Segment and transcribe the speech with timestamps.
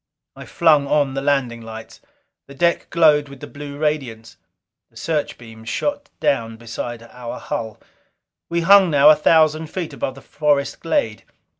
[0.35, 2.01] I flung on the landing lights;
[2.47, 4.35] the deck glowed with the blue radiance;
[4.89, 7.79] the searchbeams shot down beside our hull.
[8.49, 11.23] We hung now a thousand feet above the forest glade.